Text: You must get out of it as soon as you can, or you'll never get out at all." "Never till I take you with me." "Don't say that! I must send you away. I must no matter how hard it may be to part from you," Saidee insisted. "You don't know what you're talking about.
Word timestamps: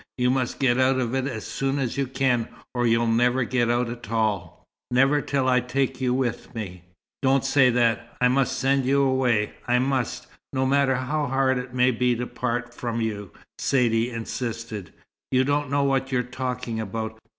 You 0.17 0.31
must 0.31 0.57
get 0.57 0.79
out 0.79 0.99
of 0.99 1.13
it 1.13 1.27
as 1.27 1.45
soon 1.45 1.77
as 1.77 1.95
you 1.95 2.07
can, 2.07 2.47
or 2.73 2.87
you'll 2.87 3.05
never 3.05 3.43
get 3.43 3.69
out 3.69 3.87
at 3.87 4.09
all." 4.11 4.65
"Never 4.89 5.21
till 5.21 5.47
I 5.47 5.59
take 5.59 6.01
you 6.01 6.11
with 6.11 6.55
me." 6.55 6.81
"Don't 7.21 7.45
say 7.45 7.69
that! 7.69 8.17
I 8.19 8.27
must 8.27 8.57
send 8.57 8.83
you 8.85 9.03
away. 9.03 9.53
I 9.67 9.77
must 9.77 10.25
no 10.53 10.65
matter 10.65 10.95
how 10.95 11.27
hard 11.27 11.59
it 11.59 11.75
may 11.75 11.91
be 11.91 12.15
to 12.15 12.25
part 12.25 12.73
from 12.73 12.99
you," 12.99 13.29
Saidee 13.59 14.09
insisted. 14.09 14.91
"You 15.29 15.43
don't 15.43 15.69
know 15.69 15.83
what 15.83 16.11
you're 16.11 16.23
talking 16.23 16.79
about. 16.79 17.19